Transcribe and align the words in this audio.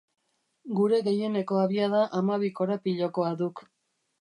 Gure 0.77 1.01
gehieneko 1.09 1.59
abiada 1.65 2.01
hamabi 2.21 2.53
korapilokoa 2.61 3.33
duk. 3.45 3.67